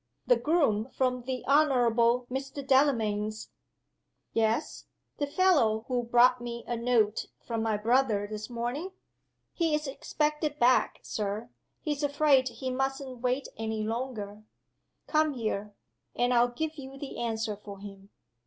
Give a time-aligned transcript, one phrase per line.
[0.25, 2.65] "The groom from the Honorable Mr.
[2.65, 3.51] Delamayn's"
[4.43, 4.87] "Yes?
[5.19, 8.93] The fellow who brought me a note from my brother this morning?"
[9.53, 11.51] "He's expected back, Sir
[11.83, 14.41] he's afraid he mustn't wait any longer."
[15.05, 15.75] "Come here,
[16.15, 18.09] and I'll give you the answer for him."